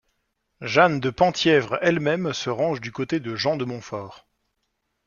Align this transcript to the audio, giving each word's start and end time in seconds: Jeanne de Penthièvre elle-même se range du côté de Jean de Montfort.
Jeanne 0.61 0.99
de 0.99 1.11
Penthièvre 1.11 1.77
elle-même 1.83 2.33
se 2.33 2.49
range 2.49 2.81
du 2.81 2.91
côté 2.91 3.19
de 3.19 3.35
Jean 3.35 3.55
de 3.55 3.65
Montfort. 3.65 4.27